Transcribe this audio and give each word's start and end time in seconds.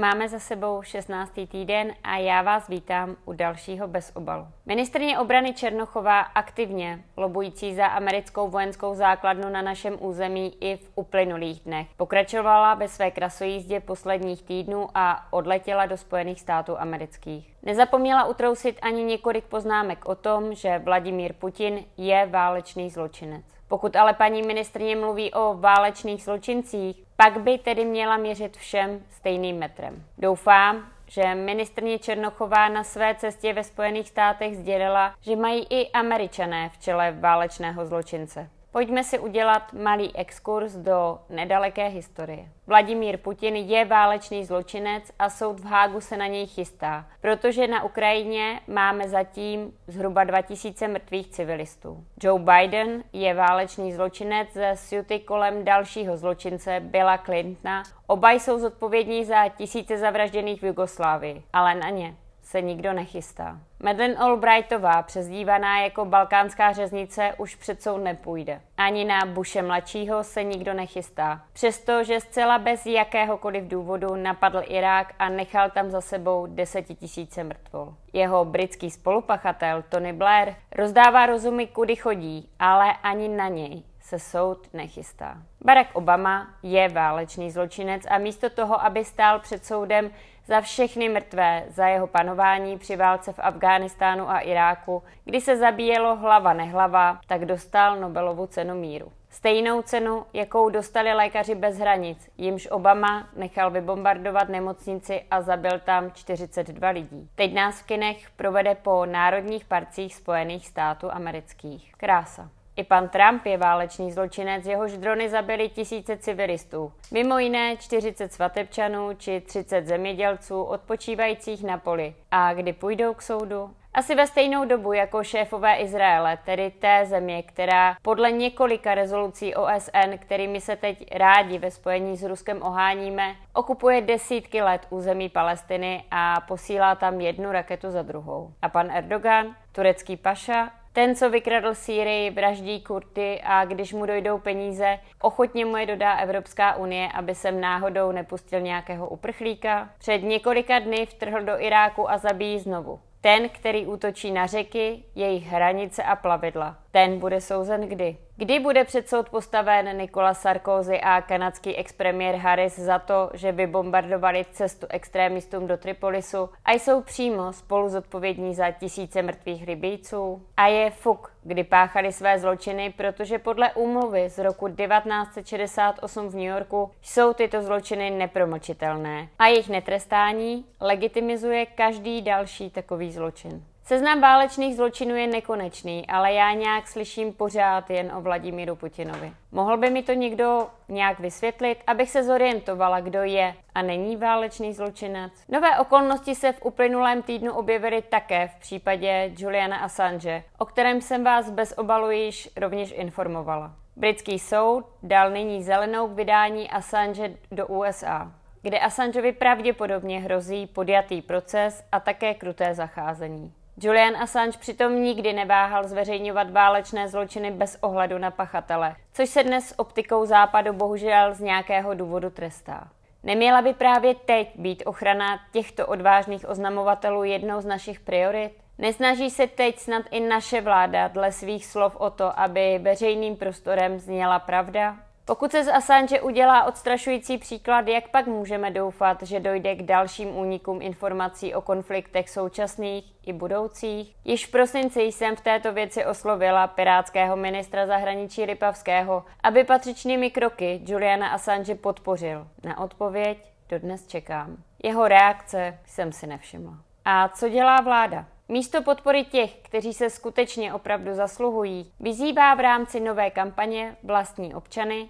Máme 0.00 0.28
za 0.28 0.38
sebou 0.38 0.82
16. 0.82 1.32
týden 1.48 1.94
a 2.04 2.16
já 2.16 2.42
vás 2.42 2.68
vítám 2.68 3.16
u 3.24 3.32
dalšího 3.32 3.88
bez 3.88 4.12
obalu. 4.14 4.46
Ministrně 4.66 5.18
obrany 5.18 5.54
Černochová 5.54 6.20
aktivně 6.20 7.04
lobující 7.16 7.74
za 7.74 7.86
americkou 7.86 8.48
vojenskou 8.48 8.94
základnu 8.94 9.48
na 9.48 9.62
našem 9.62 9.96
území 10.00 10.54
i 10.60 10.76
v 10.76 10.90
uplynulých 10.94 11.60
dnech. 11.60 11.86
Pokračovala 11.96 12.74
ve 12.74 12.88
své 12.88 13.10
krasojízdě 13.10 13.80
posledních 13.80 14.42
týdnů 14.42 14.88
a 14.94 15.32
odletěla 15.32 15.86
do 15.86 15.96
Spojených 15.96 16.40
států 16.40 16.80
amerických. 16.80 17.52
Nezapomněla 17.62 18.24
utrousit 18.24 18.78
ani 18.82 19.04
několik 19.04 19.44
poznámek 19.44 20.06
o 20.06 20.14
tom, 20.14 20.54
že 20.54 20.78
Vladimír 20.78 21.32
Putin 21.32 21.84
je 21.96 22.26
válečný 22.26 22.90
zločinec. 22.90 23.59
Pokud 23.70 23.96
ale 23.96 24.12
paní 24.12 24.42
ministrně 24.42 24.96
mluví 24.96 25.32
o 25.32 25.54
válečných 25.54 26.22
zločincích, 26.22 27.02
pak 27.16 27.40
by 27.40 27.58
tedy 27.58 27.84
měla 27.84 28.16
měřit 28.16 28.56
všem 28.56 29.04
stejným 29.10 29.58
metrem. 29.58 30.04
Doufám, 30.18 30.88
že 31.06 31.34
ministrně 31.34 31.98
Černochová 31.98 32.68
na 32.68 32.84
své 32.84 33.14
cestě 33.14 33.52
ve 33.52 33.64
Spojených 33.64 34.08
státech 34.08 34.56
sdělila, 34.56 35.14
že 35.20 35.36
mají 35.36 35.66
i 35.70 35.90
američané 35.90 36.68
v 36.68 36.78
čele 36.78 37.12
válečného 37.12 37.86
zločince. 37.86 38.50
Pojďme 38.72 39.04
si 39.04 39.18
udělat 39.18 39.72
malý 39.72 40.16
exkurs 40.16 40.76
do 40.76 41.18
nedaleké 41.28 41.86
historie. 41.86 42.48
Vladimír 42.66 43.16
Putin 43.16 43.56
je 43.56 43.84
válečný 43.84 44.44
zločinec 44.44 45.12
a 45.18 45.30
soud 45.30 45.60
v 45.60 45.64
Hágu 45.64 46.00
se 46.00 46.16
na 46.16 46.26
něj 46.26 46.46
chystá, 46.46 47.06
protože 47.20 47.66
na 47.66 47.84
Ukrajině 47.84 48.60
máme 48.66 49.08
zatím 49.08 49.72
zhruba 49.86 50.24
2000 50.24 50.88
mrtvých 50.88 51.28
civilistů. 51.28 52.04
Joe 52.22 52.42
Biden 52.44 53.04
je 53.12 53.34
válečný 53.34 53.92
zločinec 53.92 54.52
ze 54.52 54.72
suty 54.76 55.18
kolem 55.18 55.64
dalšího 55.64 56.16
zločince 56.16 56.80
Billa 56.80 57.18
Clintona. 57.18 57.82
Oba 58.06 58.30
jsou 58.30 58.58
zodpovědní 58.58 59.24
za 59.24 59.48
tisíce 59.48 59.98
zavražděných 59.98 60.62
v 60.62 60.66
Jugoslávii, 60.66 61.42
ale 61.52 61.74
na 61.74 61.90
ně 61.90 62.16
se 62.42 62.62
nikdo 62.62 62.92
nechystá. 62.92 63.60
Madeleine 63.82 64.16
Albrightová, 64.16 65.02
přezdívaná 65.02 65.80
jako 65.80 66.04
balkánská 66.04 66.72
řeznice, 66.72 67.34
už 67.38 67.54
před 67.54 67.82
soud 67.82 67.98
nepůjde. 67.98 68.60
Ani 68.76 69.04
na 69.04 69.26
Bushe 69.26 69.62
mladšího 69.62 70.24
se 70.24 70.44
nikdo 70.44 70.74
nechystá. 70.74 71.42
Přestože 71.52 72.20
zcela 72.20 72.58
bez 72.58 72.86
jakéhokoliv 72.86 73.64
důvodu 73.64 74.14
napadl 74.14 74.62
Irák 74.66 75.14
a 75.18 75.28
nechal 75.28 75.70
tam 75.70 75.90
za 75.90 76.00
sebou 76.00 76.46
desetitisíce 76.46 77.44
mrtvol. 77.44 77.94
Jeho 78.12 78.44
britský 78.44 78.90
spolupachatel 78.90 79.84
Tony 79.88 80.12
Blair 80.12 80.54
rozdává 80.72 81.26
rozumy, 81.26 81.66
kudy 81.66 81.96
chodí, 81.96 82.48
ale 82.58 82.92
ani 83.02 83.28
na 83.28 83.48
něj 83.48 83.82
se 84.10 84.18
soud 84.18 84.68
nechystá. 84.72 85.42
Barack 85.64 85.90
Obama 85.92 86.54
je 86.62 86.88
válečný 86.88 87.50
zločinec 87.50 88.02
a 88.08 88.18
místo 88.18 88.50
toho, 88.50 88.84
aby 88.84 89.04
stál 89.04 89.38
před 89.38 89.64
soudem 89.64 90.10
za 90.46 90.60
všechny 90.60 91.08
mrtvé, 91.08 91.64
za 91.68 91.86
jeho 91.86 92.06
panování 92.06 92.78
při 92.78 92.96
válce 92.96 93.32
v 93.32 93.38
Afghánistánu 93.38 94.30
a 94.30 94.38
Iráku, 94.38 95.02
kdy 95.24 95.40
se 95.40 95.56
zabíjelo 95.56 96.16
hlava 96.16 96.52
nehlava, 96.52 97.20
tak 97.26 97.44
dostal 97.44 98.00
Nobelovu 98.00 98.46
cenu 98.46 98.74
míru. 98.74 99.12
Stejnou 99.28 99.82
cenu, 99.82 100.26
jakou 100.32 100.70
dostali 100.70 101.12
lékaři 101.12 101.54
bez 101.54 101.78
hranic, 101.78 102.30
jimž 102.38 102.66
Obama 102.66 103.28
nechal 103.36 103.70
vybombardovat 103.70 104.48
nemocnici 104.48 105.22
a 105.30 105.42
zabil 105.42 105.78
tam 105.78 106.12
42 106.12 106.88
lidí. 106.88 107.28
Teď 107.34 107.54
nás 107.54 107.80
v 107.80 107.86
kinech 107.86 108.30
provede 108.30 108.74
po 108.74 109.06
národních 109.06 109.64
parcích 109.64 110.14
Spojených 110.14 110.66
států 110.66 111.12
amerických. 111.12 111.92
Krása. 111.96 112.50
I 112.80 112.84
pan 112.84 113.08
Trump 113.08 113.46
je 113.46 113.56
válečný 113.56 114.12
zločinec, 114.12 114.66
jehož 114.66 114.92
drony 114.96 115.28
zabili 115.28 115.68
tisíce 115.68 116.16
civilistů. 116.16 116.92
Mimo 117.12 117.38
jiné 117.38 117.76
40 117.76 118.32
svatebčanů 118.32 119.14
či 119.14 119.40
30 119.40 119.86
zemědělců 119.86 120.62
odpočívajících 120.62 121.64
na 121.64 121.78
poli. 121.78 122.14
A 122.30 122.54
kdy 122.54 122.72
půjdou 122.72 123.14
k 123.14 123.22
soudu? 123.22 123.70
Asi 123.94 124.14
ve 124.14 124.26
stejnou 124.26 124.64
dobu 124.64 124.92
jako 124.92 125.24
šéfové 125.24 125.76
Izraele, 125.76 126.38
tedy 126.44 126.70
té 126.70 127.06
země, 127.06 127.42
která 127.42 127.96
podle 128.02 128.32
několika 128.32 128.94
rezolucí 128.94 129.54
OSN, 129.54 130.18
kterými 130.18 130.60
se 130.60 130.76
teď 130.76 131.16
rádi 131.16 131.58
ve 131.58 131.70
spojení 131.70 132.16
s 132.16 132.22
Ruskem 132.22 132.62
oháníme, 132.62 133.36
okupuje 133.52 134.00
desítky 134.00 134.62
let 134.62 134.86
území 134.90 135.28
Palestiny 135.28 136.04
a 136.10 136.40
posílá 136.40 136.94
tam 136.94 137.20
jednu 137.20 137.52
raketu 137.52 137.90
za 137.90 138.02
druhou. 138.02 138.52
A 138.62 138.68
pan 138.68 138.90
Erdogan, 138.90 139.46
turecký 139.72 140.16
paša, 140.16 140.70
ten, 140.92 141.14
co 141.14 141.30
vykradl 141.30 141.74
Sýrii, 141.74 142.30
vraždí 142.30 142.80
Kurty 142.80 143.40
a 143.44 143.64
když 143.64 143.92
mu 143.92 144.06
dojdou 144.06 144.38
peníze, 144.38 144.98
ochotně 145.22 145.64
mu 145.64 145.76
je 145.76 145.86
dodá 145.86 146.12
Evropská 146.12 146.74
unie, 146.74 147.08
aby 147.14 147.34
sem 147.34 147.60
náhodou 147.60 148.12
nepustil 148.12 148.60
nějakého 148.60 149.08
uprchlíka. 149.08 149.88
Před 149.98 150.18
několika 150.18 150.78
dny 150.78 151.06
vtrhl 151.06 151.42
do 151.42 151.60
Iráku 151.60 152.10
a 152.10 152.18
zabíjí 152.18 152.58
znovu. 152.58 153.00
Ten, 153.20 153.48
který 153.48 153.86
útočí 153.86 154.30
na 154.30 154.46
řeky, 154.46 155.04
jejich 155.14 155.46
hranice 155.46 156.02
a 156.02 156.16
plavidla. 156.16 156.76
Ten 156.92 157.18
bude 157.18 157.40
souzen 157.40 157.80
kdy? 157.88 158.16
Kdy 158.36 158.58
bude 158.58 158.84
před 158.84 159.08
soud 159.08 159.28
postaven 159.28 159.96
Nikola 159.96 160.34
Sarkozy 160.34 161.00
a 161.00 161.20
kanadský 161.20 161.76
expremiér 161.76 162.34
Harris 162.34 162.78
za 162.78 162.98
to, 162.98 163.30
že 163.34 163.52
by 163.52 163.66
bombardovali 163.66 164.46
cestu 164.52 164.86
extrémistům 164.90 165.66
do 165.66 165.76
Tripolisu 165.76 166.50
a 166.64 166.72
jsou 166.72 167.02
přímo 167.02 167.52
spolu 167.52 167.88
zodpovědní 167.88 168.54
za 168.54 168.70
tisíce 168.70 169.22
mrtvých 169.22 169.66
Libijců? 169.66 170.42
A 170.56 170.66
je 170.66 170.90
fuk, 170.90 171.32
kdy 171.42 171.64
páchali 171.64 172.12
své 172.12 172.38
zločiny, 172.38 172.94
protože 172.96 173.38
podle 173.38 173.72
úmluvy 173.72 174.28
z 174.28 174.38
roku 174.38 174.68
1968 174.68 176.28
v 176.28 176.34
New 176.34 176.44
Yorku 176.44 176.90
jsou 177.02 177.32
tyto 177.32 177.62
zločiny 177.62 178.10
nepromlčitelné 178.10 179.28
a 179.38 179.46
jejich 179.46 179.68
netrestání 179.68 180.66
legitimizuje 180.80 181.66
každý 181.66 182.22
další 182.22 182.70
takový 182.70 183.12
zločin. 183.12 183.69
Seznam 183.90 184.20
válečných 184.20 184.76
zločinů 184.76 185.16
je 185.16 185.26
nekonečný, 185.26 186.06
ale 186.06 186.32
já 186.32 186.52
nějak 186.52 186.88
slyším 186.88 187.32
pořád 187.32 187.90
jen 187.90 188.12
o 188.16 188.20
Vladimíru 188.20 188.76
Putinovi. 188.76 189.32
Mohl 189.52 189.76
by 189.76 189.90
mi 189.90 190.02
to 190.02 190.12
někdo 190.12 190.66
nějak 190.88 191.20
vysvětlit, 191.20 191.78
abych 191.86 192.10
se 192.10 192.24
zorientovala, 192.24 193.00
kdo 193.00 193.22
je 193.22 193.54
a 193.74 193.82
není 193.82 194.16
válečný 194.16 194.72
zločinec? 194.72 195.32
Nové 195.48 195.78
okolnosti 195.78 196.34
se 196.34 196.52
v 196.52 196.64
uplynulém 196.64 197.22
týdnu 197.22 197.52
objevily 197.52 198.02
také 198.02 198.48
v 198.48 198.60
případě 198.60 199.32
Juliana 199.38 199.76
Assange, 199.76 200.44
o 200.58 200.64
kterém 200.64 201.00
jsem 201.00 201.24
vás 201.24 201.50
bez 201.50 201.74
obalu 201.78 202.10
již 202.10 202.50
rovněž 202.56 202.94
informovala. 202.96 203.72
Britský 203.96 204.38
soud 204.38 204.84
dal 205.02 205.30
nyní 205.30 205.62
zelenou 205.62 206.08
k 206.08 206.16
vydání 206.16 206.70
Assange 206.70 207.36
do 207.52 207.66
USA 207.66 208.32
kde 208.62 208.78
Assangeovi 208.78 209.32
pravděpodobně 209.32 210.20
hrozí 210.20 210.66
podjatý 210.66 211.22
proces 211.22 211.84
a 211.92 212.00
také 212.00 212.34
kruté 212.34 212.74
zacházení. 212.74 213.52
Julian 213.82 214.16
Assange 214.16 214.58
přitom 214.58 215.02
nikdy 215.02 215.32
neváhal 215.32 215.88
zveřejňovat 215.88 216.50
válečné 216.50 217.08
zločiny 217.08 217.50
bez 217.50 217.78
ohledu 217.80 218.18
na 218.18 218.30
pachatele, 218.30 218.96
což 219.12 219.28
se 219.28 219.44
dnes 219.44 219.68
s 219.68 219.78
optikou 219.78 220.26
západu 220.26 220.72
bohužel 220.72 221.34
z 221.34 221.40
nějakého 221.40 221.94
důvodu 221.94 222.30
trestá. 222.30 222.88
Neměla 223.22 223.62
by 223.62 223.74
právě 223.74 224.14
teď 224.14 224.58
být 224.58 224.82
ochrana 224.86 225.40
těchto 225.52 225.86
odvážných 225.86 226.48
oznamovatelů 226.48 227.24
jednou 227.24 227.60
z 227.60 227.64
našich 227.64 228.00
priorit? 228.00 228.52
Nesnaží 228.78 229.30
se 229.30 229.46
teď 229.46 229.78
snad 229.78 230.02
i 230.10 230.20
naše 230.20 230.60
vláda 230.60 231.08
dle 231.08 231.32
svých 231.32 231.66
slov 231.66 231.96
o 231.96 232.10
to, 232.10 232.40
aby 232.40 232.78
veřejným 232.78 233.36
prostorem 233.36 233.98
zněla 233.98 234.38
pravda? 234.38 234.96
Pokud 235.30 235.50
se 235.50 235.64
z 235.64 235.68
Assange 235.68 236.20
udělá 236.20 236.64
odstrašující 236.64 237.38
příklad, 237.38 237.88
jak 237.88 238.08
pak 238.08 238.26
můžeme 238.26 238.70
doufat, 238.70 239.22
že 239.22 239.40
dojde 239.40 239.74
k 239.74 239.82
dalším 239.82 240.36
únikům 240.36 240.82
informací 240.82 241.54
o 241.54 241.60
konfliktech 241.60 242.30
současných 242.30 243.04
i 243.26 243.32
budoucích? 243.32 244.16
Již 244.24 244.46
v 244.46 244.50
prosinci 244.50 245.00
jsem 245.00 245.36
v 245.36 245.40
této 245.40 245.72
věci 245.72 246.06
oslovila 246.06 246.66
pirátského 246.66 247.36
ministra 247.36 247.86
zahraničí 247.86 248.44
Lipavského, 248.44 249.24
aby 249.42 249.64
patřičnými 249.64 250.30
kroky 250.30 250.80
Juliana 250.86 251.28
Assange 251.28 251.74
podpořil. 251.74 252.46
Na 252.64 252.80
odpověď 252.80 253.52
dodnes 253.68 254.06
čekám. 254.06 254.56
Jeho 254.82 255.08
reakce 255.08 255.78
jsem 255.86 256.12
si 256.12 256.26
nevšimla. 256.26 256.74
A 257.04 257.28
co 257.28 257.48
dělá 257.48 257.80
vláda? 257.80 258.26
Místo 258.48 258.82
podpory 258.82 259.24
těch, 259.24 259.54
kteří 259.54 259.92
se 259.92 260.10
skutečně 260.10 260.74
opravdu 260.74 261.14
zasluhují, 261.14 261.92
vyzývá 262.00 262.54
v 262.54 262.60
rámci 262.60 263.00
nové 263.00 263.30
kampaně 263.30 263.96
vlastní 264.02 264.54
občany, 264.54 265.08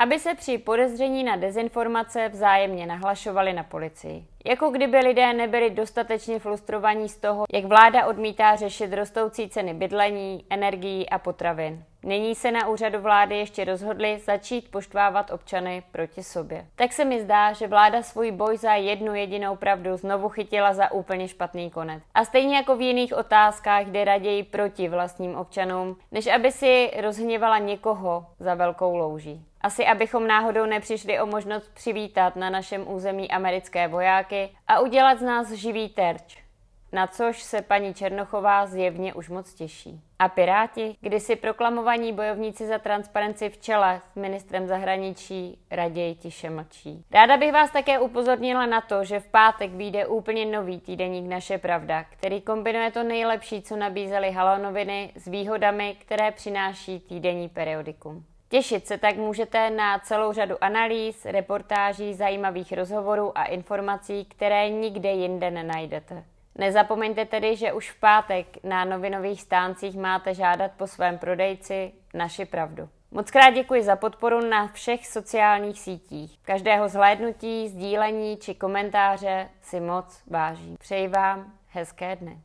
aby 0.00 0.18
se 0.18 0.34
při 0.34 0.58
podezření 0.58 1.24
na 1.24 1.36
dezinformace 1.36 2.28
vzájemně 2.28 2.86
nahlašovali 2.86 3.52
na 3.52 3.62
policii. 3.62 4.24
Jako 4.46 4.70
kdyby 4.70 4.98
lidé 4.98 5.32
nebyli 5.32 5.70
dostatečně 5.70 6.38
frustrovaní 6.38 7.08
z 7.08 7.16
toho, 7.16 7.44
jak 7.52 7.64
vláda 7.64 8.06
odmítá 8.06 8.56
řešit 8.56 8.92
rostoucí 8.92 9.48
ceny 9.48 9.74
bydlení, 9.74 10.44
energií 10.50 11.08
a 11.08 11.18
potravin. 11.18 11.84
Nyní 12.02 12.34
se 12.34 12.50
na 12.50 12.68
úřadu 12.68 13.00
vlády 13.00 13.38
ještě 13.38 13.64
rozhodli 13.64 14.18
začít 14.18 14.70
poštvávat 14.70 15.30
občany 15.30 15.82
proti 15.92 16.22
sobě. 16.22 16.66
Tak 16.76 16.92
se 16.92 17.04
mi 17.04 17.22
zdá, 17.22 17.52
že 17.52 17.66
vláda 17.66 18.02
svůj 18.02 18.30
boj 18.30 18.56
za 18.56 18.74
jednu 18.74 19.14
jedinou 19.14 19.56
pravdu 19.56 19.96
znovu 19.96 20.28
chytila 20.28 20.74
za 20.74 20.92
úplně 20.92 21.28
špatný 21.28 21.70
konec. 21.70 22.02
A 22.14 22.24
stejně 22.24 22.56
jako 22.56 22.76
v 22.76 22.80
jiných 22.80 23.16
otázkách 23.16 23.86
jde 23.86 24.04
raději 24.04 24.42
proti 24.42 24.88
vlastním 24.88 25.34
občanům, 25.36 25.96
než 26.12 26.26
aby 26.26 26.52
si 26.52 26.90
rozhněvala 27.00 27.58
někoho 27.58 28.26
za 28.38 28.54
velkou 28.54 28.96
louží. 28.96 29.49
Asi 29.60 29.86
abychom 29.86 30.26
náhodou 30.26 30.66
nepřišli 30.66 31.20
o 31.20 31.26
možnost 31.26 31.74
přivítat 31.74 32.36
na 32.36 32.50
našem 32.50 32.92
území 32.92 33.30
americké 33.30 33.88
vojáky 33.88 34.50
a 34.68 34.80
udělat 34.80 35.18
z 35.18 35.22
nás 35.22 35.52
živý 35.52 35.88
terč 35.88 36.50
na 36.92 37.06
což 37.06 37.42
se 37.42 37.62
paní 37.62 37.94
Černochová 37.94 38.66
zjevně 38.66 39.14
už 39.14 39.28
moc 39.28 39.54
těší. 39.54 40.00
A 40.18 40.28
Piráti, 40.28 40.96
kdysi 41.00 41.36
proklamovaní 41.36 42.12
bojovníci 42.12 42.66
za 42.66 42.78
transparenci 42.78 43.48
v 43.48 43.58
čele 43.58 44.00
s 44.12 44.14
ministrem 44.14 44.66
zahraničí, 44.66 45.58
raději 45.70 46.14
tiše 46.14 46.50
mlčí. 46.50 47.04
Ráda 47.10 47.36
bych 47.36 47.52
vás 47.52 47.70
také 47.70 47.98
upozornila 47.98 48.66
na 48.66 48.80
to, 48.80 49.04
že 49.04 49.20
v 49.20 49.28
pátek 49.28 49.70
vyjde 49.70 50.06
úplně 50.06 50.46
nový 50.46 50.80
týdeník 50.80 51.30
Naše 51.30 51.58
pravda, 51.58 52.04
který 52.04 52.40
kombinuje 52.40 52.90
to 52.90 53.02
nejlepší, 53.02 53.62
co 53.62 53.76
nabízely 53.76 54.30
halonoviny 54.30 55.12
s 55.16 55.26
výhodami, 55.26 55.96
které 56.00 56.30
přináší 56.30 57.00
týdenní 57.00 57.48
periodikum. 57.48 58.29
Těšit 58.50 58.86
se 58.86 58.98
tak 58.98 59.16
můžete 59.16 59.70
na 59.70 59.98
celou 59.98 60.32
řadu 60.32 60.64
analýz, 60.64 61.24
reportáží, 61.24 62.14
zajímavých 62.14 62.72
rozhovorů 62.72 63.38
a 63.38 63.44
informací, 63.44 64.24
které 64.24 64.68
nikde 64.70 65.10
jinde 65.10 65.50
nenajdete. 65.50 66.24
Nezapomeňte 66.54 67.24
tedy, 67.24 67.56
že 67.56 67.72
už 67.72 67.90
v 67.90 68.00
pátek 68.00 68.46
na 68.64 68.84
novinových 68.84 69.42
stáncích 69.42 69.96
máte 69.96 70.34
žádat 70.34 70.70
po 70.76 70.86
svém 70.86 71.18
prodejci 71.18 71.92
naši 72.14 72.44
pravdu. 72.44 72.88
Moc 73.10 73.30
krát 73.30 73.50
děkuji 73.50 73.82
za 73.82 73.96
podporu 73.96 74.40
na 74.40 74.68
všech 74.68 75.06
sociálních 75.06 75.80
sítích. 75.80 76.38
Každého 76.42 76.88
zhlédnutí, 76.88 77.68
sdílení 77.68 78.36
či 78.36 78.54
komentáře 78.54 79.48
si 79.62 79.80
moc 79.80 80.22
vážím. 80.26 80.76
Přeji 80.78 81.08
vám 81.08 81.52
hezké 81.68 82.16
dny. 82.16 82.40